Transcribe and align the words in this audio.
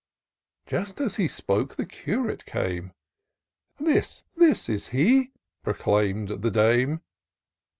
Just 0.65 0.99
as 0.99 1.17
he 1.17 1.27
spoke, 1.27 1.75
the 1.75 1.85
Curate 1.85 2.47
came:—" 2.47 2.91
This, 3.79 4.23
this 4.35 4.67
is 4.67 4.87
he!" 4.87 5.31
exclaim'd 5.67 6.29
the 6.41 6.49
dame. 6.49 7.01